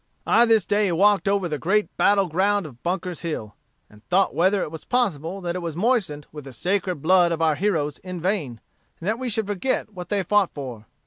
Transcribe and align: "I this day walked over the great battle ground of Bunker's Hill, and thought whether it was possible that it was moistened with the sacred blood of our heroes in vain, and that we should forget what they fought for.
"I 0.25 0.45
this 0.47 0.65
day 0.65 0.91
walked 0.91 1.27
over 1.27 1.47
the 1.47 1.59
great 1.59 1.95
battle 1.95 2.25
ground 2.25 2.65
of 2.65 2.81
Bunker's 2.81 3.21
Hill, 3.21 3.55
and 3.87 4.03
thought 4.09 4.33
whether 4.33 4.63
it 4.63 4.71
was 4.71 4.83
possible 4.83 5.41
that 5.41 5.55
it 5.55 5.59
was 5.61 5.75
moistened 5.75 6.25
with 6.31 6.45
the 6.45 6.53
sacred 6.53 7.03
blood 7.03 7.31
of 7.31 7.39
our 7.39 7.53
heroes 7.53 7.99
in 7.99 8.19
vain, 8.19 8.61
and 8.99 9.07
that 9.07 9.19
we 9.19 9.29
should 9.29 9.45
forget 9.45 9.93
what 9.93 10.09
they 10.09 10.23
fought 10.23 10.49
for. 10.55 10.87